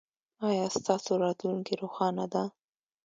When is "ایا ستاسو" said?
0.47-1.11